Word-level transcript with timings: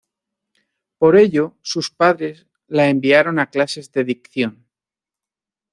Por 0.97 1.15
ello, 1.15 1.59
sus 1.61 1.91
padres 1.91 2.47
la 2.65 2.87
enviaron 2.89 3.37
a 3.37 3.51
clases 3.51 3.91
de 3.91 4.03
dicción. 4.03 4.67